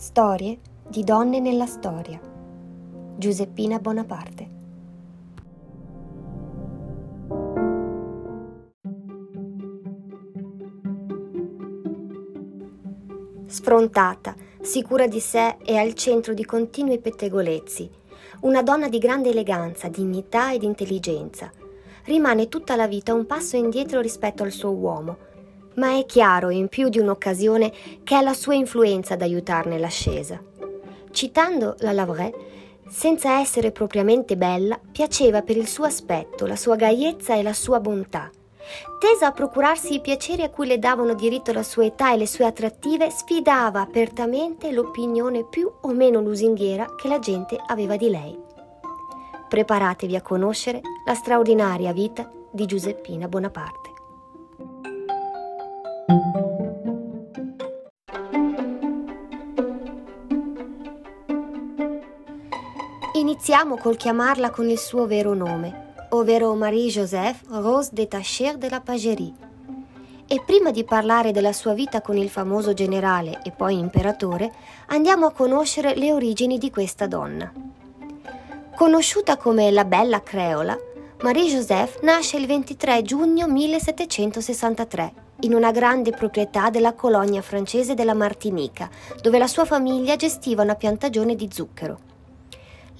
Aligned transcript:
Storie 0.00 0.58
di 0.88 1.04
donne 1.04 1.40
nella 1.40 1.66
storia. 1.66 2.18
Giuseppina 3.18 3.78
Bonaparte. 3.80 4.48
Sfrontata, 13.44 14.34
sicura 14.62 15.06
di 15.06 15.20
sé 15.20 15.58
e 15.62 15.76
al 15.76 15.92
centro 15.92 16.32
di 16.32 16.46
continui 16.46 16.98
pettegolezzi, 16.98 17.90
una 18.40 18.62
donna 18.62 18.88
di 18.88 18.96
grande 18.96 19.28
eleganza, 19.28 19.88
dignità 19.88 20.54
ed 20.54 20.62
intelligenza, 20.62 21.52
rimane 22.04 22.48
tutta 22.48 22.74
la 22.74 22.86
vita 22.86 23.12
un 23.12 23.26
passo 23.26 23.58
indietro 23.58 24.00
rispetto 24.00 24.44
al 24.44 24.50
suo 24.50 24.70
uomo 24.70 25.28
ma 25.74 25.96
è 25.96 26.04
chiaro 26.06 26.50
in 26.50 26.68
più 26.68 26.88
di 26.88 26.98
un'occasione 26.98 27.72
che 28.02 28.18
è 28.18 28.22
la 28.22 28.34
sua 28.34 28.54
influenza 28.54 29.14
ad 29.14 29.22
aiutarne 29.22 29.78
l'ascesa. 29.78 30.42
Citando 31.10 31.76
la 31.80 31.92
Lavray, 31.92 32.32
senza 32.88 33.38
essere 33.38 33.70
propriamente 33.70 34.36
bella, 34.36 34.78
piaceva 34.90 35.42
per 35.42 35.56
il 35.56 35.68
suo 35.68 35.84
aspetto, 35.84 36.46
la 36.46 36.56
sua 36.56 36.76
gaiezza 36.76 37.34
e 37.36 37.42
la 37.42 37.52
sua 37.52 37.80
bontà. 37.80 38.30
Tesa 38.98 39.26
a 39.26 39.32
procurarsi 39.32 39.94
i 39.94 40.00
piaceri 40.00 40.42
a 40.42 40.50
cui 40.50 40.66
le 40.66 40.78
davano 40.78 41.14
diritto 41.14 41.52
la 41.52 41.62
sua 41.62 41.86
età 41.86 42.12
e 42.12 42.18
le 42.18 42.26
sue 42.26 42.44
attrattive, 42.44 43.10
sfidava 43.10 43.80
apertamente 43.80 44.70
l'opinione 44.70 45.44
più 45.44 45.70
o 45.80 45.92
meno 45.92 46.20
lusinghiera 46.20 46.94
che 46.96 47.08
la 47.08 47.18
gente 47.18 47.58
aveva 47.66 47.96
di 47.96 48.10
lei. 48.10 48.38
Preparatevi 49.48 50.14
a 50.14 50.22
conoscere 50.22 50.80
la 51.04 51.14
straordinaria 51.14 51.92
vita 51.92 52.30
di 52.52 52.66
Giuseppina 52.66 53.26
Bonaparte. 53.26 53.89
Iniziamo 63.40 63.78
col 63.78 63.96
chiamarla 63.96 64.50
con 64.50 64.68
il 64.68 64.78
suo 64.78 65.06
vero 65.06 65.32
nome, 65.32 65.94
ovvero 66.10 66.54
Marie-Joseph 66.54 67.44
Rose 67.48 67.88
de 67.90 68.06
Tacher 68.06 68.58
de 68.58 68.68
la 68.68 68.82
Pagerie. 68.82 69.32
E 70.26 70.42
prima 70.44 70.70
di 70.70 70.84
parlare 70.84 71.32
della 71.32 71.54
sua 71.54 71.72
vita 71.72 72.02
con 72.02 72.18
il 72.18 72.28
famoso 72.28 72.74
generale 72.74 73.40
e 73.42 73.50
poi 73.50 73.78
imperatore, 73.78 74.52
andiamo 74.88 75.24
a 75.24 75.32
conoscere 75.32 75.94
le 75.94 76.12
origini 76.12 76.58
di 76.58 76.70
questa 76.70 77.06
donna. 77.06 77.50
Conosciuta 78.76 79.38
come 79.38 79.70
la 79.70 79.86
Bella 79.86 80.22
Creola, 80.22 80.78
Marie-Joseph 81.22 82.02
nasce 82.02 82.36
il 82.36 82.46
23 82.46 83.00
giugno 83.00 83.46
1763 83.46 85.12
in 85.40 85.54
una 85.54 85.70
grande 85.70 86.10
proprietà 86.10 86.68
della 86.68 86.92
colonia 86.92 87.40
francese 87.40 87.94
della 87.94 88.12
Martinica, 88.12 88.90
dove 89.22 89.38
la 89.38 89.46
sua 89.46 89.64
famiglia 89.64 90.16
gestiva 90.16 90.62
una 90.62 90.74
piantagione 90.74 91.34
di 91.34 91.48
zucchero. 91.50 92.09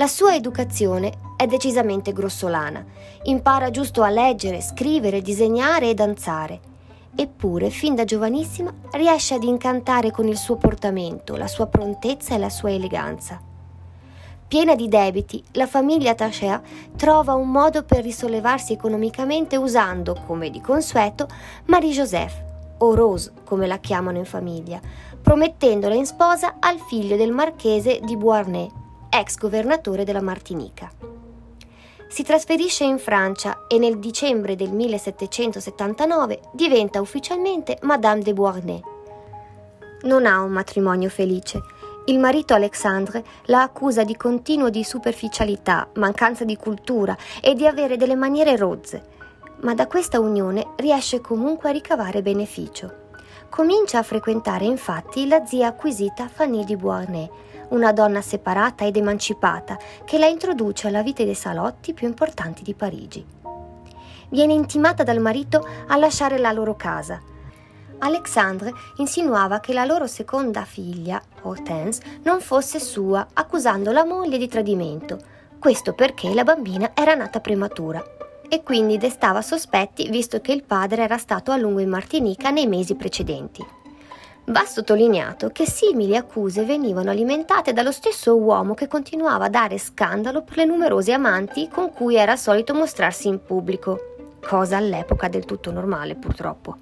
La 0.00 0.06
sua 0.06 0.34
educazione 0.34 1.12
è 1.36 1.46
decisamente 1.46 2.14
grossolana, 2.14 2.82
impara 3.24 3.68
giusto 3.68 4.02
a 4.02 4.08
leggere, 4.08 4.62
scrivere, 4.62 5.20
disegnare 5.20 5.90
e 5.90 5.94
danzare. 5.94 6.58
Eppure, 7.14 7.68
fin 7.68 7.94
da 7.94 8.04
giovanissima, 8.04 8.72
riesce 8.92 9.34
ad 9.34 9.42
incantare 9.42 10.10
con 10.10 10.26
il 10.26 10.38
suo 10.38 10.56
portamento, 10.56 11.36
la 11.36 11.46
sua 11.46 11.66
prontezza 11.66 12.34
e 12.34 12.38
la 12.38 12.48
sua 12.48 12.70
eleganza. 12.70 13.42
Piena 14.48 14.74
di 14.74 14.88
debiti, 14.88 15.44
la 15.52 15.66
famiglia 15.66 16.14
Tachea 16.14 16.62
trova 16.96 17.34
un 17.34 17.50
modo 17.50 17.82
per 17.82 18.02
risollevarsi 18.02 18.72
economicamente 18.72 19.56
usando, 19.56 20.16
come 20.26 20.48
di 20.48 20.62
consueto, 20.62 21.28
Marie-Joseph, 21.66 22.42
o 22.78 22.94
Rose 22.94 23.32
come 23.44 23.66
la 23.66 23.76
chiamano 23.76 24.16
in 24.16 24.24
famiglia, 24.24 24.80
promettendola 25.20 25.94
in 25.94 26.06
sposa 26.06 26.56
al 26.58 26.78
figlio 26.78 27.16
del 27.16 27.32
marchese 27.32 28.00
di 28.02 28.16
Beauharnais, 28.16 28.79
ex 29.10 29.36
governatore 29.36 30.04
della 30.04 30.22
Martinica. 30.22 30.90
Si 32.08 32.22
trasferisce 32.22 32.84
in 32.84 32.98
Francia 32.98 33.66
e 33.68 33.78
nel 33.78 33.98
dicembre 33.98 34.56
del 34.56 34.70
1779 34.70 36.40
diventa 36.52 37.00
ufficialmente 37.00 37.78
Madame 37.82 38.22
de 38.22 38.32
Beauharnais. 38.32 38.82
Non 40.02 40.24
ha 40.24 40.40
un 40.40 40.50
matrimonio 40.50 41.10
felice 41.10 41.60
il 42.06 42.18
marito 42.18 42.54
Alexandre 42.54 43.22
la 43.44 43.62
accusa 43.62 44.04
di 44.04 44.16
continuo 44.16 44.70
di 44.70 44.82
superficialità, 44.82 45.88
mancanza 45.94 46.44
di 46.44 46.56
cultura 46.56 47.16
e 47.40 47.54
di 47.54 47.66
avere 47.66 47.96
delle 47.96 48.16
maniere 48.16 48.56
rozze, 48.56 49.02
ma 49.60 49.74
da 49.74 49.86
questa 49.86 50.18
unione 50.18 50.72
riesce 50.76 51.20
comunque 51.20 51.68
a 51.68 51.72
ricavare 51.72 52.22
beneficio. 52.22 53.08
Comincia 53.48 53.98
a 53.98 54.02
frequentare 54.02 54.64
infatti 54.64 55.28
la 55.28 55.44
zia 55.44 55.68
acquisita 55.68 56.28
Fanny 56.28 56.64
di 56.64 56.76
Beauharnais, 56.76 57.28
una 57.70 57.92
donna 57.92 58.20
separata 58.20 58.84
ed 58.84 58.96
emancipata 58.96 59.76
che 60.04 60.18
la 60.18 60.26
introduce 60.26 60.86
alla 60.86 61.02
vita 61.02 61.24
dei 61.24 61.34
salotti 61.34 61.92
più 61.92 62.06
importanti 62.06 62.62
di 62.62 62.74
Parigi. 62.74 63.26
Viene 64.28 64.52
intimata 64.52 65.02
dal 65.02 65.18
marito 65.18 65.66
a 65.88 65.96
lasciare 65.96 66.38
la 66.38 66.52
loro 66.52 66.76
casa, 66.76 67.20
Alexandre 68.00 68.72
insinuava 68.96 69.60
che 69.60 69.72
la 69.72 69.84
loro 69.84 70.06
seconda 70.06 70.64
figlia, 70.64 71.20
Hortense, 71.42 72.02
non 72.22 72.40
fosse 72.40 72.80
sua, 72.80 73.26
accusando 73.32 73.92
la 73.92 74.04
moglie 74.04 74.38
di 74.38 74.48
tradimento. 74.48 75.18
Questo 75.58 75.92
perché 75.92 76.32
la 76.32 76.44
bambina 76.44 76.92
era 76.94 77.14
nata 77.14 77.40
prematura 77.40 78.02
e 78.48 78.62
quindi 78.62 78.96
destava 78.96 79.42
sospetti 79.42 80.08
visto 80.08 80.40
che 80.40 80.52
il 80.52 80.64
padre 80.64 81.02
era 81.02 81.18
stato 81.18 81.52
a 81.52 81.56
lungo 81.56 81.80
in 81.80 81.90
Martinica 81.90 82.50
nei 82.50 82.66
mesi 82.66 82.94
precedenti. 82.94 83.64
Va 84.46 84.64
sottolineato 84.64 85.50
che 85.50 85.66
simili 85.66 86.16
accuse 86.16 86.64
venivano 86.64 87.10
alimentate 87.10 87.72
dallo 87.72 87.92
stesso 87.92 88.36
uomo 88.36 88.74
che 88.74 88.88
continuava 88.88 89.44
a 89.44 89.50
dare 89.50 89.78
scandalo 89.78 90.42
per 90.42 90.56
le 90.56 90.64
numerose 90.64 91.12
amanti 91.12 91.68
con 91.68 91.92
cui 91.92 92.16
era 92.16 92.36
solito 92.36 92.74
mostrarsi 92.74 93.28
in 93.28 93.44
pubblico, 93.44 94.16
cosa 94.40 94.76
all'epoca 94.76 95.28
del 95.28 95.44
tutto 95.44 95.70
normale 95.70 96.16
purtroppo. 96.16 96.76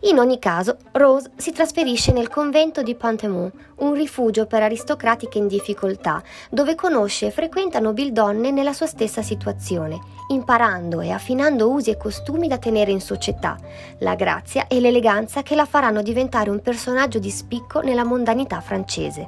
In 0.00 0.18
ogni 0.18 0.38
caso, 0.38 0.76
Rose 0.92 1.30
si 1.36 1.52
trasferisce 1.52 2.12
nel 2.12 2.28
convento 2.28 2.82
di 2.82 2.94
Pantemont, 2.94 3.52
un 3.76 3.94
rifugio 3.94 4.46
per 4.46 4.62
aristocratiche 4.62 5.38
in 5.38 5.48
difficoltà, 5.48 6.22
dove 6.50 6.74
conosce 6.74 7.26
e 7.26 7.30
frequenta 7.30 7.78
nobildonne 7.78 8.50
nella 8.50 8.74
sua 8.74 8.86
stessa 8.86 9.22
situazione, 9.22 9.98
imparando 10.28 11.00
e 11.00 11.10
affinando 11.10 11.70
usi 11.70 11.90
e 11.90 11.96
costumi 11.96 12.46
da 12.46 12.58
tenere 12.58 12.90
in 12.90 13.00
società, 13.00 13.56
la 14.00 14.14
grazia 14.14 14.66
e 14.66 14.80
l'eleganza 14.80 15.42
che 15.42 15.54
la 15.54 15.64
faranno 15.64 16.02
diventare 16.02 16.50
un 16.50 16.60
personaggio 16.60 17.18
di 17.18 17.30
spicco 17.30 17.80
nella 17.80 18.04
mondanità 18.04 18.60
francese. 18.60 19.26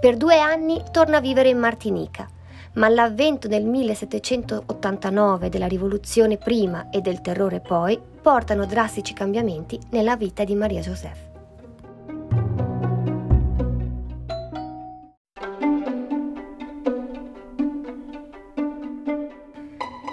Per 0.00 0.16
due 0.16 0.38
anni 0.38 0.82
torna 0.92 1.16
a 1.16 1.20
vivere 1.20 1.48
in 1.48 1.58
Martinica, 1.58 2.28
ma 2.74 2.88
l'avvento 2.88 3.48
nel 3.48 3.64
1789 3.64 5.48
della 5.48 5.66
rivoluzione 5.66 6.38
prima 6.38 6.88
e 6.90 7.00
del 7.00 7.20
terrore 7.20 7.60
poi 7.60 8.00
portano 8.20 8.66
drastici 8.66 9.12
cambiamenti 9.12 9.78
nella 9.90 10.16
vita 10.16 10.44
di 10.44 10.54
Maria 10.54 10.80
Joseph. 10.80 11.32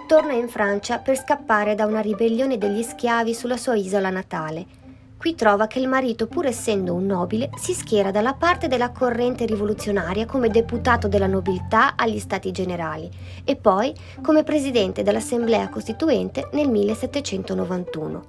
Torna 0.08 0.34
in 0.34 0.50
Francia 0.50 0.98
per 0.98 1.18
scappare 1.18 1.74
da 1.74 1.86
una 1.86 2.02
ribellione 2.02 2.58
degli 2.58 2.84
schiavi 2.84 3.34
sulla 3.34 3.56
sua 3.56 3.76
isola 3.76 4.10
natale 4.10 4.80
Qui 5.22 5.36
trova 5.36 5.68
che 5.68 5.78
il 5.78 5.88
marito, 5.88 6.26
pur 6.26 6.48
essendo 6.48 6.96
un 6.96 7.06
nobile, 7.06 7.52
si 7.56 7.76
schiera 7.76 8.10
dalla 8.10 8.34
parte 8.34 8.68
della 8.68 8.90
corrente 8.90 9.46
rivoluzionaria 9.46 10.26
come 10.26 10.50
deputato 10.50 11.08
della 11.08 11.28
nobiltà 11.28 11.94
agli 11.96 12.18
stati 12.18 12.50
generali 12.50 13.08
e 13.44 13.56
poi 13.56 13.94
come 14.24 14.42
presidente 14.42 15.04
dell'Assemblea 15.04 15.70
Costituente 15.70 16.50
nel 16.54 16.70
1791. 16.70 18.24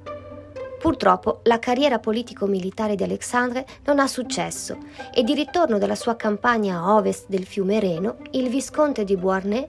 Purtroppo 0.79 1.41
la 1.45 1.59
carriera 1.59 1.99
politico-militare 1.99 2.95
di 2.95 3.05
Alexandre 3.05 3.65
non 3.87 3.99
ha 3.99 4.07
successo 4.07 4.77
e 5.15 5.23
di 5.23 5.33
ritorno 5.33 5.79
dalla 5.79 5.95
sua 5.95 6.15
campagna 6.15 6.77
a 6.77 6.95
ovest 6.97 7.25
del 7.27 7.47
fiume 7.47 7.81
Reno, 7.81 8.19
il 8.33 8.51
visconte 8.51 9.05
di 9.05 9.17
Beauharnais 9.17 9.67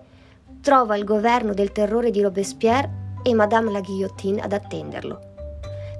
trova 0.59 0.97
il 0.97 1.05
governo 1.05 1.53
del 1.53 1.71
terrore 1.71 2.11
di 2.11 2.21
Robespierre 2.21 3.21
e 3.23 3.33
Madame 3.33 3.71
la 3.71 3.79
Guillotine 3.79 4.41
ad 4.41 4.51
attenderlo 4.51 5.31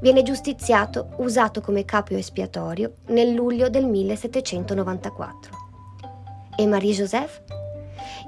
viene 0.04 0.22
giustiziato 0.22 1.12
usato 1.20 1.62
come 1.62 1.86
capo 1.86 2.14
espiatorio 2.14 2.96
nel 3.08 3.32
luglio 3.32 3.70
del 3.70 3.86
1794. 3.86 5.52
E 6.58 6.68
Marie-Joseph? 6.68 7.42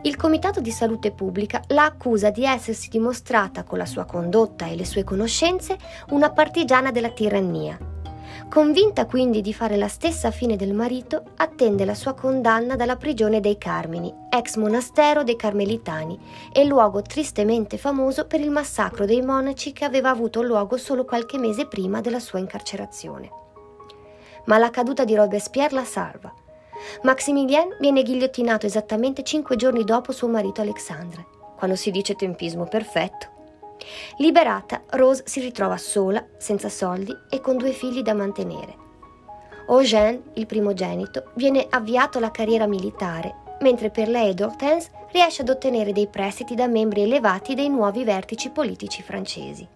Il 0.04 0.16
Comitato 0.16 0.62
di 0.62 0.72
Salute 0.72 1.12
Pubblica 1.12 1.62
la 1.68 1.84
accusa 1.84 2.30
di 2.30 2.46
essersi 2.46 2.88
dimostrata 2.88 3.64
con 3.64 3.78
la 3.78 3.86
sua 3.86 4.06
condotta 4.06 4.68
e 4.68 4.78
le 4.78 4.86
sue 4.86 5.04
conoscenze 5.04 5.78
una 6.12 6.32
partigiana 6.32 6.92
della 6.92 7.10
tirannia 7.10 7.78
Convinta 8.50 9.06
quindi 9.06 9.42
di 9.42 9.54
fare 9.54 9.76
la 9.76 9.88
stessa 9.88 10.32
fine 10.32 10.56
del 10.56 10.74
marito, 10.74 11.24
attende 11.36 11.84
la 11.84 11.96
sua 11.96 12.14
condanna 12.14 12.76
dalla 12.76 12.96
prigione 12.96 13.42
dei 13.42 13.58
Carmini, 13.58 14.14
ex 14.30 14.56
monastero 14.56 15.24
dei 15.24 15.36
Carmelitani 15.36 16.18
e 16.54 16.64
luogo 16.64 17.02
tristemente 17.02 17.78
famoso 17.78 18.28
per 18.28 18.40
il 18.40 18.52
massacro 18.52 19.06
dei 19.06 19.22
monaci 19.22 19.74
che 19.74 19.84
aveva 19.84 20.10
avuto 20.10 20.42
luogo 20.42 20.78
solo 20.78 21.04
qualche 21.04 21.38
mese 21.38 21.68
prima 21.68 22.00
della 22.02 22.20
sua 22.20 22.40
incarcerazione. 22.40 23.30
Ma 24.46 24.58
la 24.58 24.70
caduta 24.70 25.04
di 25.04 25.16
Robespierre 25.16 25.76
la 25.76 25.84
salva. 25.84 26.34
Maximilien 27.02 27.78
viene 27.80 28.04
ghigliottinato 28.04 28.66
esattamente 28.66 29.24
cinque 29.24 29.58
giorni 29.58 29.84
dopo 29.84 30.12
suo 30.12 30.28
marito 30.28 30.62
Alexandre, 30.62 31.26
quando 31.58 31.76
si 31.76 31.92
dice 31.92 32.16
tempismo 32.16 32.66
perfetto. 32.66 33.35
Liberata, 34.18 34.82
Rose 34.92 35.24
si 35.26 35.40
ritrova 35.40 35.78
sola, 35.78 36.24
senza 36.38 36.70
soldi 36.70 37.16
e 37.30 37.42
con 37.42 37.58
due 37.58 37.72
figli 37.72 38.02
da 38.02 38.14
mantenere. 38.14 38.84
Eugène, 39.68 40.22
il 40.34 40.46
primogenito, 40.46 41.32
viene 41.36 41.66
avviato 41.70 42.18
alla 42.18 42.32
carriera 42.32 42.68
militare, 42.68 43.44
mentre 43.62 43.90
per 43.90 44.08
lei 44.08 44.30
ed 44.30 44.42
Hortense 44.42 44.92
riesce 45.12 45.42
ad 45.42 45.50
ottenere 45.50 45.92
dei 45.92 46.08
prestiti 46.08 46.56
da 46.56 46.68
membri 46.68 47.02
elevati 47.02 47.56
dei 47.56 47.70
nuovi 47.70 48.04
vertici 48.04 48.50
politici 48.50 49.02
francesi. 49.02 49.68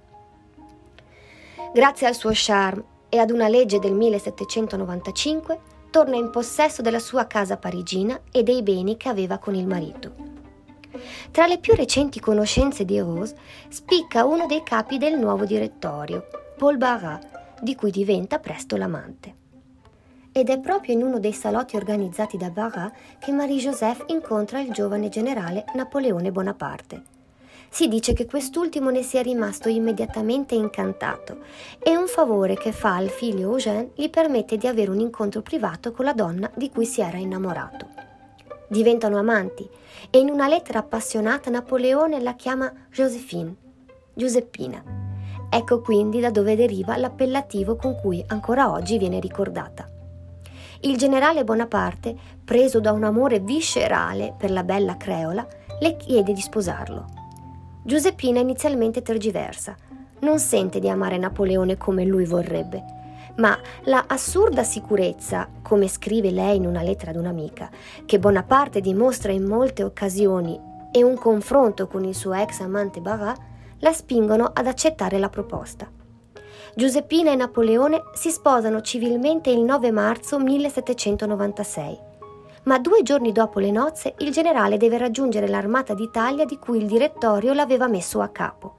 Grazie 1.73 2.07
al 2.07 2.15
suo 2.15 2.31
charme 2.33 2.83
e 3.09 3.17
ad 3.17 3.31
una 3.31 3.47
legge 3.47 3.79
del 3.79 3.93
1795, 3.93 5.59
torna 5.89 6.15
in 6.15 6.29
possesso 6.29 6.81
della 6.81 6.99
sua 6.99 7.25
casa 7.25 7.57
parigina 7.57 8.19
e 8.31 8.43
dei 8.43 8.61
beni 8.61 8.97
che 8.97 9.09
aveva 9.09 9.37
con 9.39 9.55
il 9.55 9.65
marito. 9.65 10.38
Tra 11.31 11.47
le 11.47 11.59
più 11.59 11.73
recenti 11.75 12.19
conoscenze 12.19 12.85
di 12.85 12.99
Rose 12.99 13.35
spicca 13.69 14.25
uno 14.25 14.45
dei 14.45 14.63
capi 14.63 14.97
del 14.97 15.17
nuovo 15.17 15.45
direttorio, 15.45 16.27
Paul 16.57 16.77
Barrat, 16.77 17.61
di 17.61 17.75
cui 17.75 17.91
diventa 17.91 18.39
presto 18.39 18.75
l'amante. 18.75 19.35
Ed 20.31 20.49
è 20.49 20.59
proprio 20.59 20.93
in 20.93 21.03
uno 21.03 21.19
dei 21.19 21.33
salotti 21.33 21.75
organizzati 21.75 22.37
da 22.37 22.49
Barrat 22.49 22.93
che 23.19 23.31
Marie-Joseph 23.31 24.05
incontra 24.07 24.59
il 24.59 24.71
giovane 24.71 25.09
generale 25.09 25.65
Napoleone 25.73 26.31
Bonaparte. 26.31 27.03
Si 27.69 27.87
dice 27.87 28.13
che 28.13 28.25
quest'ultimo 28.25 28.89
ne 28.89 29.03
sia 29.03 29.21
rimasto 29.21 29.69
immediatamente 29.69 30.55
incantato 30.55 31.37
e 31.77 31.95
un 31.95 32.07
favore 32.07 32.55
che 32.55 32.71
fa 32.71 32.95
al 32.95 33.09
figlio 33.09 33.51
Eugène 33.51 33.91
gli 33.95 34.09
permette 34.09 34.57
di 34.57 34.65
avere 34.65 34.89
un 34.89 34.99
incontro 34.99 35.41
privato 35.41 35.91
con 35.91 36.05
la 36.05 36.13
donna 36.13 36.49
di 36.55 36.69
cui 36.69 36.85
si 36.85 37.01
era 37.01 37.17
innamorato 37.17 38.08
diventano 38.69 39.17
amanti 39.17 39.67
e 40.09 40.19
in 40.19 40.29
una 40.29 40.47
lettera 40.47 40.79
appassionata 40.79 41.49
Napoleone 41.49 42.21
la 42.21 42.35
chiama 42.35 42.71
Josephine, 42.91 43.55
Giuseppina. 44.13 44.81
Ecco 45.49 45.81
quindi 45.81 46.19
da 46.19 46.29
dove 46.29 46.55
deriva 46.55 46.95
l'appellativo 46.95 47.75
con 47.75 47.95
cui 47.95 48.23
ancora 48.27 48.71
oggi 48.71 48.97
viene 48.97 49.19
ricordata. 49.19 49.89
Il 50.81 50.97
generale 50.97 51.43
Bonaparte, 51.43 52.15
preso 52.45 52.79
da 52.79 52.91
un 52.91 53.03
amore 53.03 53.39
viscerale 53.39 54.33
per 54.37 54.51
la 54.51 54.63
bella 54.63 54.95
creola, 54.95 55.45
le 55.79 55.97
chiede 55.97 56.31
di 56.31 56.41
sposarlo. 56.41 57.05
Giuseppina 57.83 58.39
inizialmente 58.39 59.01
tergiversa, 59.01 59.75
non 60.19 60.39
sente 60.39 60.79
di 60.79 60.87
amare 60.87 61.17
Napoleone 61.17 61.77
come 61.77 62.05
lui 62.05 62.25
vorrebbe 62.25 62.97
ma 63.37 63.57
la 63.83 64.05
assurda 64.07 64.63
sicurezza, 64.63 65.47
come 65.61 65.87
scrive 65.87 66.31
lei 66.31 66.57
in 66.57 66.65
una 66.65 66.81
lettera 66.81 67.11
ad 67.11 67.17
un'amica, 67.17 67.69
che 68.05 68.19
Bonaparte 68.19 68.81
dimostra 68.81 69.31
in 69.31 69.45
molte 69.45 69.83
occasioni 69.83 70.59
e 70.91 71.03
un 71.03 71.15
confronto 71.15 71.87
con 71.87 72.03
il 72.03 72.15
suo 72.15 72.33
ex 72.33 72.61
amante 72.61 72.99
Barrat, 72.99 73.39
la 73.79 73.93
spingono 73.93 74.49
ad 74.53 74.67
accettare 74.67 75.17
la 75.19 75.29
proposta. 75.29 75.89
Giuseppina 76.75 77.31
e 77.31 77.35
Napoleone 77.35 78.03
si 78.13 78.29
sposano 78.29 78.81
civilmente 78.81 79.49
il 79.49 79.61
9 79.61 79.91
marzo 79.91 80.39
1796, 80.39 81.99
ma 82.63 82.77
due 82.79 83.01
giorni 83.03 83.31
dopo 83.31 83.59
le 83.59 83.71
nozze 83.71 84.15
il 84.19 84.31
generale 84.31 84.77
deve 84.77 84.97
raggiungere 84.97 85.47
l'armata 85.47 85.93
d'Italia 85.93 86.45
di 86.45 86.57
cui 86.57 86.77
il 86.77 86.87
direttorio 86.87 87.53
l'aveva 87.53 87.87
messo 87.87 88.21
a 88.21 88.27
capo. 88.29 88.78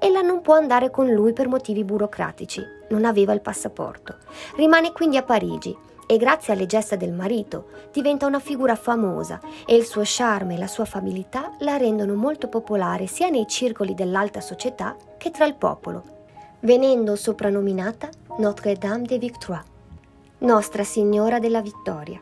Ella 0.00 0.22
non 0.22 0.40
può 0.40 0.54
andare 0.54 0.90
con 0.90 1.08
lui 1.08 1.32
per 1.32 1.48
motivi 1.48 1.84
burocratici, 1.84 2.62
non 2.90 3.04
aveva 3.04 3.32
il 3.32 3.40
passaporto. 3.40 4.16
Rimane 4.56 4.92
quindi 4.92 5.16
a 5.16 5.22
Parigi 5.22 5.76
e 6.06 6.16
grazie 6.16 6.54
alle 6.54 6.66
gesta 6.66 6.96
del 6.96 7.12
marito 7.12 7.66
diventa 7.92 8.24
una 8.24 8.38
figura 8.38 8.76
famosa 8.76 9.40
e 9.66 9.76
il 9.76 9.84
suo 9.84 10.02
charme 10.04 10.54
e 10.54 10.58
la 10.58 10.66
sua 10.66 10.84
affabilità 10.84 11.52
la 11.58 11.76
rendono 11.76 12.14
molto 12.14 12.48
popolare 12.48 13.06
sia 13.06 13.28
nei 13.28 13.46
circoli 13.46 13.94
dell'alta 13.94 14.40
società 14.40 14.96
che 15.18 15.30
tra 15.30 15.44
il 15.44 15.54
popolo, 15.54 16.02
venendo 16.60 17.14
soprannominata 17.14 18.08
Notre-Dame 18.38 19.04
de 19.04 19.18
Victoire, 19.18 19.64
Nostra 20.38 20.82
Signora 20.84 21.38
della 21.38 21.60
Vittoria. 21.60 22.20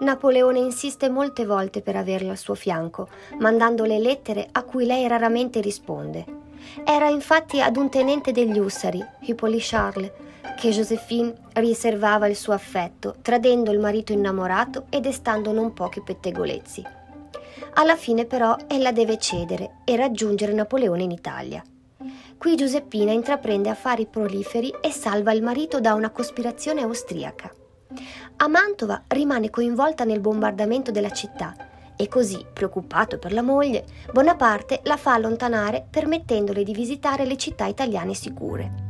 Napoleone 0.00 0.58
insiste 0.58 1.08
molte 1.08 1.44
volte 1.44 1.82
per 1.82 1.96
averla 1.96 2.30
al 2.30 2.36
suo 2.36 2.54
fianco, 2.54 3.08
mandandole 3.38 3.98
lettere 3.98 4.48
a 4.50 4.62
cui 4.62 4.86
lei 4.86 5.06
raramente 5.06 5.60
risponde. 5.60 6.46
Era 6.84 7.08
infatti 7.08 7.60
ad 7.60 7.76
un 7.76 7.88
tenente 7.90 8.32
degli 8.32 8.58
Ussari, 8.58 9.04
Hippolyte 9.20 9.64
Charles, 9.64 10.12
che 10.56 10.70
Josephine 10.70 11.32
riservava 11.54 12.26
il 12.26 12.36
suo 12.36 12.52
affetto, 12.52 13.16
tradendo 13.22 13.70
il 13.70 13.78
marito 13.78 14.12
innamorato 14.12 14.86
e 14.90 15.00
destando 15.00 15.52
non 15.52 15.72
pochi 15.72 16.02
pettegolezzi. 16.02 16.84
Alla 17.74 17.96
fine 17.96 18.24
però 18.24 18.56
ella 18.66 18.90
deve 18.90 19.18
cedere 19.18 19.78
e 19.84 19.96
raggiungere 19.96 20.52
Napoleone 20.52 21.04
in 21.04 21.12
Italia. 21.12 21.62
Qui 22.36 22.56
Giuseppina 22.56 23.12
intraprende 23.12 23.68
affari 23.68 24.06
proliferi 24.06 24.72
e 24.80 24.90
salva 24.90 25.32
il 25.32 25.42
marito 25.42 25.80
da 25.80 25.94
una 25.94 26.10
cospirazione 26.10 26.82
austriaca. 26.82 27.52
A 28.36 28.48
Mantova 28.48 29.04
rimane 29.08 29.50
coinvolta 29.50 30.04
nel 30.04 30.20
bombardamento 30.20 30.90
della 30.90 31.10
città 31.10 31.67
e 32.00 32.06
così, 32.08 32.46
preoccupato 32.52 33.18
per 33.18 33.32
la 33.32 33.42
moglie, 33.42 33.84
Bonaparte 34.12 34.80
la 34.84 34.96
fa 34.96 35.14
allontanare 35.14 35.84
permettendole 35.90 36.62
di 36.62 36.72
visitare 36.72 37.26
le 37.26 37.36
città 37.36 37.66
italiane 37.66 38.14
sicure. 38.14 38.86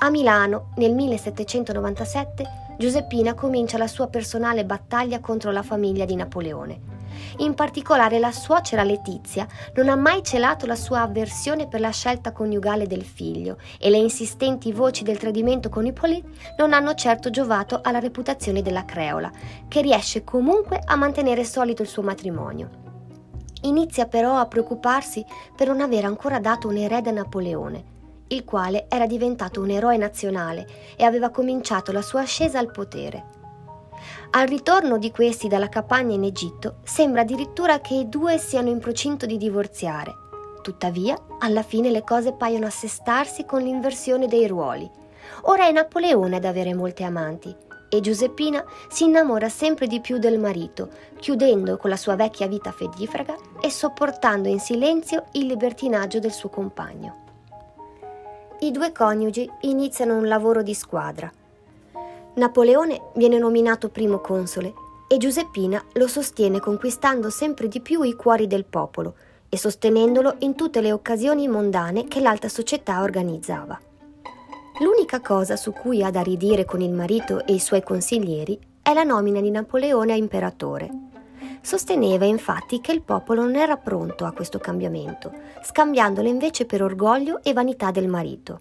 A 0.00 0.10
Milano, 0.10 0.72
nel 0.76 0.92
1797, 0.92 2.44
Giuseppina 2.76 3.34
comincia 3.34 3.78
la 3.78 3.86
sua 3.86 4.08
personale 4.08 4.64
battaglia 4.64 5.20
contro 5.20 5.52
la 5.52 5.62
famiglia 5.62 6.04
di 6.04 6.16
Napoleone. 6.16 6.99
In 7.38 7.54
particolare 7.54 8.18
la 8.18 8.32
suocera 8.32 8.82
Letizia 8.82 9.46
non 9.74 9.88
ha 9.88 9.96
mai 9.96 10.22
celato 10.22 10.66
la 10.66 10.74
sua 10.74 11.02
avversione 11.02 11.68
per 11.68 11.80
la 11.80 11.90
scelta 11.90 12.32
coniugale 12.32 12.86
del 12.86 13.04
figlio 13.04 13.58
e 13.78 13.90
le 13.90 13.98
insistenti 13.98 14.72
voci 14.72 15.02
del 15.02 15.18
tradimento 15.18 15.68
con 15.68 15.86
Hippolyte 15.86 16.28
non 16.58 16.72
hanno 16.72 16.94
certo 16.94 17.30
giovato 17.30 17.80
alla 17.82 17.98
reputazione 17.98 18.62
della 18.62 18.84
creola, 18.84 19.30
che 19.68 19.80
riesce 19.80 20.24
comunque 20.24 20.80
a 20.84 20.96
mantenere 20.96 21.44
solito 21.44 21.82
il 21.82 21.88
suo 21.88 22.02
matrimonio. 22.02 22.88
Inizia 23.62 24.06
però 24.06 24.36
a 24.36 24.46
preoccuparsi 24.46 25.24
per 25.54 25.66
non 25.68 25.80
aver 25.80 26.04
ancora 26.04 26.40
dato 26.40 26.68
un 26.68 26.76
erede 26.76 27.10
a 27.10 27.12
Napoleone, 27.12 27.84
il 28.28 28.44
quale 28.44 28.86
era 28.88 29.06
diventato 29.06 29.60
un 29.60 29.70
eroe 29.70 29.96
nazionale 29.96 30.66
e 30.96 31.04
aveva 31.04 31.30
cominciato 31.30 31.92
la 31.92 32.02
sua 32.02 32.20
ascesa 32.20 32.58
al 32.58 32.70
potere. 32.70 33.38
Al 34.32 34.46
ritorno 34.46 34.96
di 34.96 35.10
questi 35.10 35.48
dalla 35.48 35.68
campagna 35.68 36.14
in 36.14 36.22
Egitto 36.22 36.76
sembra 36.84 37.22
addirittura 37.22 37.80
che 37.80 37.94
i 37.94 38.08
due 38.08 38.38
siano 38.38 38.68
in 38.68 38.78
procinto 38.78 39.26
di 39.26 39.36
divorziare. 39.36 40.14
Tuttavia, 40.62 41.20
alla 41.40 41.64
fine 41.64 41.90
le 41.90 42.04
cose 42.04 42.32
paiono 42.34 42.66
assestarsi 42.66 43.44
con 43.44 43.60
l'inversione 43.60 44.28
dei 44.28 44.46
ruoli. 44.46 44.88
Ora 45.42 45.66
è 45.66 45.72
Napoleone 45.72 46.36
ad 46.36 46.44
avere 46.44 46.74
molte 46.74 47.02
amanti 47.02 47.52
e 47.88 48.00
Giuseppina 48.00 48.64
si 48.88 49.02
innamora 49.06 49.48
sempre 49.48 49.88
di 49.88 50.00
più 50.00 50.18
del 50.18 50.38
marito, 50.38 50.90
chiudendo 51.18 51.76
con 51.76 51.90
la 51.90 51.96
sua 51.96 52.14
vecchia 52.14 52.46
vita 52.46 52.70
fedifraga 52.70 53.34
e 53.60 53.68
sopportando 53.68 54.48
in 54.48 54.60
silenzio 54.60 55.24
il 55.32 55.46
libertinaggio 55.46 56.20
del 56.20 56.32
suo 56.32 56.50
compagno. 56.50 57.24
I 58.60 58.70
due 58.70 58.92
coniugi 58.92 59.50
iniziano 59.62 60.14
un 60.14 60.28
lavoro 60.28 60.62
di 60.62 60.74
squadra 60.74 61.32
Napoleone 62.34 63.10
viene 63.14 63.38
nominato 63.38 63.88
primo 63.88 64.20
console 64.20 64.72
e 65.08 65.16
Giuseppina 65.16 65.84
lo 65.94 66.06
sostiene 66.06 66.60
conquistando 66.60 67.28
sempre 67.28 67.66
di 67.66 67.80
più 67.80 68.02
i 68.02 68.14
cuori 68.14 68.46
del 68.46 68.64
popolo 68.64 69.14
e 69.48 69.58
sostenendolo 69.58 70.36
in 70.38 70.54
tutte 70.54 70.80
le 70.80 70.92
occasioni 70.92 71.48
mondane 71.48 72.06
che 72.06 72.20
l'alta 72.20 72.48
società 72.48 73.02
organizzava. 73.02 73.78
L'unica 74.80 75.20
cosa 75.20 75.56
su 75.56 75.72
cui 75.72 76.04
ha 76.04 76.10
da 76.10 76.22
ridire 76.22 76.64
con 76.64 76.80
il 76.80 76.92
marito 76.92 77.44
e 77.44 77.52
i 77.52 77.58
suoi 77.58 77.82
consiglieri 77.82 78.58
è 78.80 78.94
la 78.94 79.02
nomina 79.02 79.40
di 79.40 79.50
Napoleone 79.50 80.12
a 80.12 80.16
imperatore. 80.16 80.88
Sosteneva 81.60 82.24
infatti 82.24 82.80
che 82.80 82.92
il 82.92 83.02
popolo 83.02 83.42
non 83.42 83.56
era 83.56 83.76
pronto 83.76 84.24
a 84.24 84.32
questo 84.32 84.58
cambiamento, 84.58 85.32
scambiandolo 85.62 86.28
invece 86.28 86.64
per 86.64 86.82
orgoglio 86.82 87.40
e 87.42 87.52
vanità 87.52 87.90
del 87.90 88.08
marito. 88.08 88.60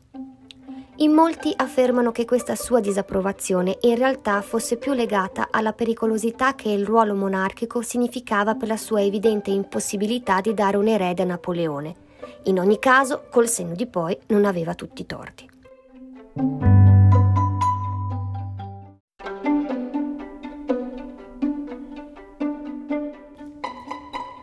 In 1.02 1.14
molti 1.14 1.54
affermano 1.56 2.12
che 2.12 2.26
questa 2.26 2.56
sua 2.56 2.82
disapprovazione 2.82 3.78
in 3.82 3.96
realtà 3.96 4.42
fosse 4.42 4.76
più 4.76 4.92
legata 4.92 5.48
alla 5.50 5.72
pericolosità 5.72 6.56
che 6.56 6.70
il 6.72 6.86
ruolo 6.86 7.16
monarchico 7.16 7.82
significava 7.82 8.56
per 8.56 8.68
la 8.68 8.76
sua 8.76 9.02
evidente 9.02 9.50
impossibilità 9.50 10.42
di 10.42 10.54
dare 10.54 10.76
un 10.76 10.90
erede 10.90 11.22
a 11.22 11.26
Napoleone. 11.26 11.96
In 12.44 12.60
ogni 12.60 12.80
caso, 12.80 13.28
col 13.30 13.48
senno 13.48 13.76
di 13.76 13.88
poi, 13.88 14.18
non 14.28 14.44
aveva 14.44 14.76
tutti 14.76 15.04
i 15.04 15.06
torti. 15.06 15.50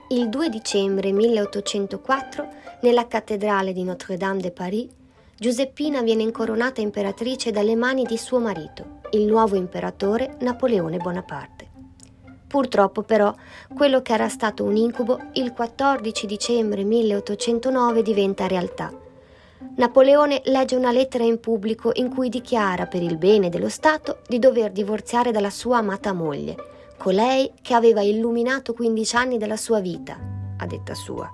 Il 0.09 0.29
2 0.31 0.49
dicembre 0.49 1.13
1804, 1.13 2.49
nella 2.81 3.07
cattedrale 3.07 3.75
di 3.75 3.85
Notre-Dame 3.85 4.41
de 4.41 4.51
Paris, 4.53 4.89
Giuseppina 5.39 6.01
viene 6.01 6.23
incoronata 6.23 6.81
imperatrice 6.81 7.51
dalle 7.51 7.77
mani 7.77 8.05
di 8.05 8.17
suo 8.17 8.39
marito, 8.39 9.01
il 9.11 9.27
nuovo 9.27 9.55
imperatore 9.55 10.39
Napoleone 10.41 10.97
Bonaparte. 10.97 11.69
Purtroppo 12.47 13.03
però 13.03 13.35
quello 13.75 14.01
che 14.01 14.15
era 14.15 14.31
stato 14.31 14.65
un 14.65 14.77
incubo 14.77 15.21
il 15.35 15.53
14 15.53 16.27
dicembre 16.27 16.85
1809 16.85 18.01
diventa 18.01 18.47
realtà. 18.47 18.91
Napoleone 19.77 20.41
legge 20.47 20.75
una 20.75 20.91
lettera 20.91 21.25
in 21.25 21.39
pubblico 21.39 21.91
in 21.93 22.09
cui 22.09 22.31
dichiara 22.31 22.87
per 22.87 23.03
il 23.03 23.19
bene 23.19 23.51
dello 23.51 23.69
Stato 23.69 24.21
di 24.27 24.39
dover 24.39 24.73
divorziare 24.73 25.33
dalla 25.33 25.51
sua 25.51 25.79
amata 25.79 26.15
moglie, 26.15 26.57
colei 26.97 27.53
che 27.61 27.75
aveva 27.75 28.01
illuminato 28.01 28.73
15 28.73 29.17
anni 29.17 29.37
della 29.37 29.59
sua 29.59 29.81
vita, 29.81 30.19
a 30.57 30.67
detta 30.67 30.95
sua. 30.95 31.31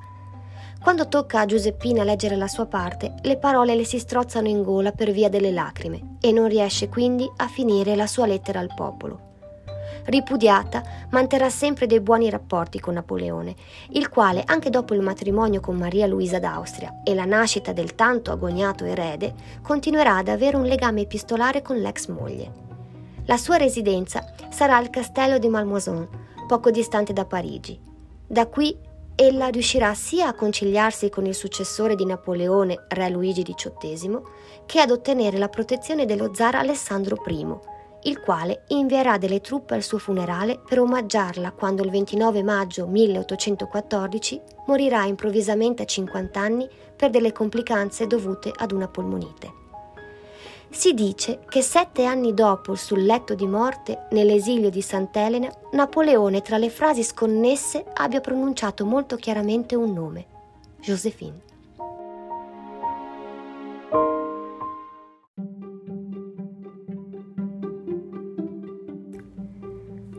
Quando 0.82 1.06
tocca 1.06 1.38
a 1.38 1.46
Giuseppina 1.46 2.02
leggere 2.02 2.34
la 2.34 2.48
sua 2.48 2.66
parte, 2.66 3.14
le 3.22 3.36
parole 3.36 3.76
le 3.76 3.84
si 3.84 4.00
strozzano 4.00 4.48
in 4.48 4.64
gola 4.64 4.90
per 4.90 5.12
via 5.12 5.28
delle 5.28 5.52
lacrime 5.52 6.16
e 6.20 6.32
non 6.32 6.48
riesce 6.48 6.88
quindi 6.88 7.30
a 7.36 7.46
finire 7.46 7.94
la 7.94 8.08
sua 8.08 8.26
lettera 8.26 8.58
al 8.58 8.72
popolo. 8.74 9.30
Ripudiata, 10.06 10.82
manterrà 11.10 11.48
sempre 11.50 11.86
dei 11.86 12.00
buoni 12.00 12.28
rapporti 12.28 12.80
con 12.80 12.94
Napoleone, 12.94 13.54
il 13.90 14.08
quale, 14.08 14.42
anche 14.44 14.70
dopo 14.70 14.92
il 14.94 15.02
matrimonio 15.02 15.60
con 15.60 15.76
Maria 15.76 16.08
Luisa 16.08 16.40
d'Austria 16.40 17.02
e 17.04 17.14
la 17.14 17.26
nascita 17.26 17.72
del 17.72 17.94
tanto 17.94 18.32
agognato 18.32 18.84
erede, 18.84 19.34
continuerà 19.62 20.16
ad 20.16 20.26
avere 20.26 20.56
un 20.56 20.64
legame 20.64 21.02
epistolare 21.02 21.62
con 21.62 21.76
l'ex 21.76 22.08
moglie. 22.08 22.50
La 23.26 23.36
sua 23.36 23.56
residenza 23.56 24.24
sarà 24.50 24.78
al 24.78 24.90
castello 24.90 25.38
di 25.38 25.46
Malmaison, 25.46 26.08
poco 26.48 26.72
distante 26.72 27.12
da 27.12 27.24
Parigi. 27.24 27.78
Da 28.26 28.48
qui 28.48 28.76
ella 29.14 29.48
riuscirà 29.48 29.94
sia 29.94 30.28
a 30.28 30.34
conciliarsi 30.34 31.10
con 31.10 31.26
il 31.26 31.34
successore 31.34 31.94
di 31.94 32.06
Napoleone, 32.06 32.86
re 32.88 33.08
Luigi 33.10 33.42
XVIII, 33.42 34.20
che 34.66 34.80
ad 34.80 34.90
ottenere 34.90 35.38
la 35.38 35.48
protezione 35.48 36.06
dello 36.06 36.34
zar 36.34 36.54
Alessandro 36.54 37.22
I, 37.26 37.46
il 38.04 38.20
quale 38.20 38.64
invierà 38.68 39.18
delle 39.18 39.40
truppe 39.40 39.74
al 39.74 39.82
suo 39.82 39.98
funerale 39.98 40.60
per 40.66 40.80
omaggiarla 40.80 41.52
quando 41.52 41.84
il 41.84 41.90
29 41.90 42.42
maggio 42.42 42.86
1814 42.86 44.40
morirà 44.66 45.04
improvvisamente 45.04 45.82
a 45.82 45.86
50 45.86 46.40
anni 46.40 46.68
per 46.96 47.10
delle 47.10 47.32
complicanze 47.32 48.06
dovute 48.06 48.50
ad 48.54 48.72
una 48.72 48.88
polmonite. 48.88 49.61
Si 50.74 50.94
dice 50.94 51.40
che 51.50 51.60
sette 51.60 52.06
anni 52.06 52.32
dopo, 52.32 52.74
sul 52.74 53.04
letto 53.04 53.34
di 53.34 53.46
morte, 53.46 54.06
nell'esilio 54.12 54.70
di 54.70 54.80
Sant'Elena, 54.80 55.52
Napoleone 55.72 56.40
tra 56.40 56.56
le 56.56 56.70
frasi 56.70 57.02
sconnesse 57.02 57.84
abbia 57.92 58.20
pronunciato 58.20 58.86
molto 58.86 59.16
chiaramente 59.16 59.74
un 59.74 59.92
nome, 59.92 60.26
Josephine. 60.80 61.40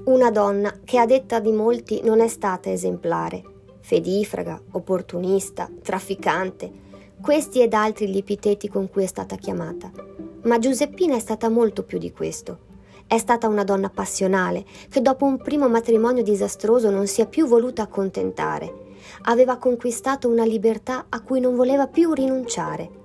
Una 0.05 0.29
donna 0.29 0.79
che 0.83 0.99
a 0.99 1.07
detta 1.07 1.39
di 1.39 1.51
molti 1.51 2.01
non 2.03 2.21
è 2.21 2.27
stata 2.27 2.71
esemplare, 2.71 3.41
fedifraga, 3.81 4.61
opportunista, 4.73 5.67
trafficante, 5.81 6.71
questi 7.19 7.61
ed 7.61 7.73
altri 7.73 8.07
gli 8.07 8.17
epiteti 8.17 8.69
con 8.69 8.87
cui 8.87 9.03
è 9.03 9.07
stata 9.07 9.35
chiamata 9.35 10.11
ma 10.43 10.59
Giuseppina 10.59 11.15
è 11.15 11.19
stata 11.19 11.49
molto 11.49 11.83
più 11.83 11.97
di 11.97 12.11
questo. 12.11 12.71
È 13.05 13.17
stata 13.17 13.47
una 13.47 13.63
donna 13.63 13.89
passionale 13.89 14.65
che 14.89 15.01
dopo 15.01 15.25
un 15.25 15.37
primo 15.37 15.69
matrimonio 15.69 16.23
disastroso 16.23 16.89
non 16.89 17.07
si 17.07 17.21
è 17.21 17.27
più 17.27 17.45
voluta 17.45 17.83
accontentare. 17.83 18.91
Aveva 19.23 19.57
conquistato 19.57 20.29
una 20.29 20.45
libertà 20.45 21.05
a 21.09 21.21
cui 21.21 21.39
non 21.39 21.55
voleva 21.55 21.87
più 21.87 22.13
rinunciare. 22.13 23.01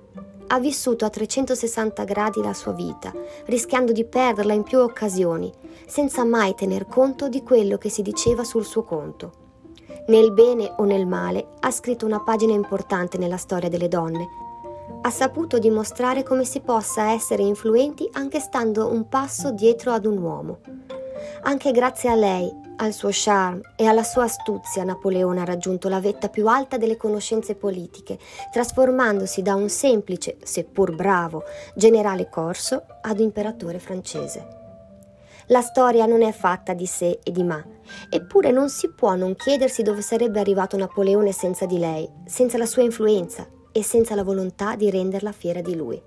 Ha 0.47 0.59
vissuto 0.59 1.05
a 1.05 1.09
360 1.09 2.03
gradi 2.05 2.41
la 2.41 2.53
sua 2.53 2.71
vita, 2.71 3.13
rischiando 3.45 3.91
di 3.91 4.03
perderla 4.05 4.53
in 4.53 4.63
più 4.63 4.79
occasioni, 4.79 5.51
senza 5.85 6.23
mai 6.25 6.55
tener 6.55 6.87
conto 6.87 7.29
di 7.29 7.43
quello 7.43 7.77
che 7.77 7.89
si 7.89 8.01
diceva 8.01 8.43
sul 8.43 8.65
suo 8.65 8.83
conto. 8.83 9.31
Nel 10.07 10.31
bene 10.31 10.73
o 10.77 10.85
nel 10.85 11.05
male 11.05 11.49
ha 11.59 11.69
scritto 11.69 12.07
una 12.07 12.21
pagina 12.21 12.53
importante 12.53 13.19
nella 13.19 13.37
storia 13.37 13.69
delle 13.69 13.87
donne, 13.87 14.38
ha 15.01 15.09
saputo 15.09 15.59
dimostrare 15.59 16.23
come 16.23 16.45
si 16.45 16.59
possa 16.59 17.11
essere 17.11 17.43
influenti 17.43 18.09
anche 18.13 18.39
stando 18.39 18.91
un 18.91 19.07
passo 19.07 19.51
dietro 19.51 19.91
ad 19.91 20.05
un 20.05 20.17
uomo. 20.17 20.59
Anche 21.43 21.71
grazie 21.71 22.09
a 22.09 22.15
lei, 22.15 22.51
al 22.77 22.93
suo 22.93 23.09
charme 23.11 23.61
e 23.75 23.85
alla 23.85 24.03
sua 24.03 24.23
astuzia 24.23 24.83
Napoleone 24.83 25.41
ha 25.41 25.45
raggiunto 25.45 25.89
la 25.89 25.99
vetta 25.99 26.29
più 26.29 26.47
alta 26.47 26.77
delle 26.77 26.97
conoscenze 26.97 27.55
politiche, 27.55 28.17
trasformandosi 28.51 29.41
da 29.41 29.55
un 29.55 29.69
semplice, 29.69 30.37
seppur 30.43 30.95
bravo, 30.95 31.43
generale 31.75 32.29
corso 32.29 32.83
ad 33.01 33.19
imperatore 33.19 33.79
francese. 33.79 34.57
La 35.47 35.61
storia 35.61 36.05
non 36.05 36.21
è 36.21 36.31
fatta 36.31 36.73
di 36.73 36.85
sé 36.85 37.19
e 37.23 37.31
di 37.31 37.43
ma, 37.43 37.63
eppure 38.09 38.51
non 38.51 38.69
si 38.69 38.93
può 38.93 39.15
non 39.15 39.35
chiedersi 39.35 39.81
dove 39.81 40.01
sarebbe 40.01 40.39
arrivato 40.39 40.77
Napoleone 40.77 41.31
senza 41.31 41.65
di 41.65 41.79
lei, 41.79 42.07
senza 42.25 42.57
la 42.57 42.67
sua 42.67 42.83
influenza, 42.83 43.47
e 43.79 43.83
senza 43.83 44.13
la 44.13 44.23
volontà 44.23 44.75
di 44.75 44.89
renderla 44.89 45.31
fiera 45.31 45.61
di 45.61 45.75
lui. 45.75 46.01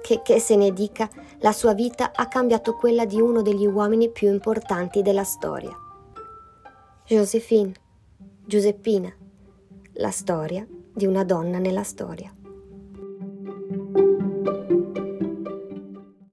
Che, 0.00 0.22
che 0.22 0.38
se 0.38 0.56
ne 0.56 0.72
dica, 0.72 1.08
la 1.38 1.52
sua 1.52 1.74
vita 1.74 2.12
ha 2.14 2.26
cambiato 2.28 2.76
quella 2.76 3.04
di 3.04 3.20
uno 3.20 3.42
degli 3.42 3.66
uomini 3.66 4.10
più 4.10 4.28
importanti 4.28 5.02
della 5.02 5.24
storia. 5.24 5.76
Josephine, 7.04 7.72
Giuseppina, 8.44 9.12
la 9.94 10.10
storia 10.10 10.66
di 10.92 11.06
una 11.06 11.24
donna 11.24 11.58
nella 11.58 11.82
storia. 11.82 12.32